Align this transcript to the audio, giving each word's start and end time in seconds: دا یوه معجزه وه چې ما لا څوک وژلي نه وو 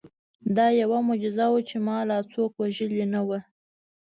دا 0.55 0.67
یوه 0.81 0.99
معجزه 1.07 1.45
وه 1.51 1.61
چې 1.69 1.77
ما 1.85 1.97
لا 2.09 2.19
څوک 2.31 2.51
وژلي 2.61 3.05
نه 3.13 3.21
وو 3.27 3.39